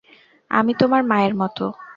আমি 0.51 0.71
তোমার 0.73 1.01
মায়ের 1.03 1.33
মত। 1.35 1.57